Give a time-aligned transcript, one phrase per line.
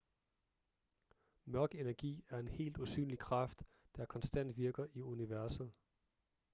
[1.45, 3.63] mørk energi er en helt usynlig kraft
[3.97, 5.71] der konstant virker i universet